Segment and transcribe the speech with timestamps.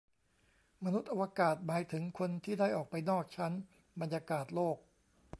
[0.83, 3.53] มนุษย์อวกาศ หมายถึงคนที่ได้ออกไปนอกชั้น
[3.99, 4.77] บรรยากาศโลก